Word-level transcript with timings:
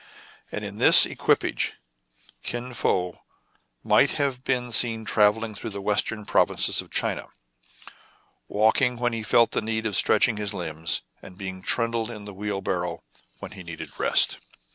And 0.51 0.65
in 0.65 0.77
this 0.77 1.05
equipage 1.05 1.73
Kin 2.41 2.73
Fo 2.73 3.21
might 3.83 4.09
have 4.17 4.43
been 4.43 4.71
seen 4.71 5.05
travelling 5.05 5.53
through 5.53 5.69
the 5.69 5.79
western 5.79 6.25
provinces 6.25 6.81
of 6.81 6.89
China, 6.89 7.27
walking 8.47 8.97
when 8.97 9.13
he 9.13 9.21
felt 9.21 9.51
the 9.51 9.61
need 9.61 9.85
of 9.85 9.95
stretching 9.95 10.37
his 10.37 10.55
limbs, 10.55 11.03
and 11.21 11.37
being 11.37 11.61
trundled 11.61 12.09
in 12.09 12.25
the 12.25 12.33
wheelbarrow 12.33 13.03
when 13.41 13.51
he 13.51 13.61
needed 13.61 13.91
rest. 13.99 14.39